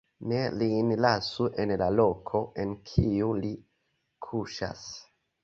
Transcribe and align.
Ne 0.29 0.37
lin 0.61 0.87
lasu 1.05 1.45
en 1.63 1.73
la 1.81 1.89
loko, 1.97 2.41
en 2.65 2.73
kiu 2.93 3.29
li 3.45 3.53
kuŝas. 4.29 4.85